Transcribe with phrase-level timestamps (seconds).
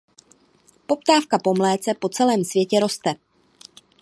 [0.85, 3.13] Poptávka po mléce po celém světě roste.